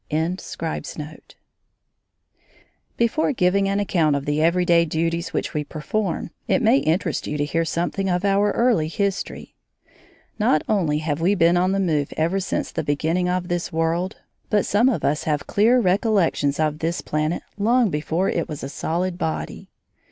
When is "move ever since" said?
11.79-12.71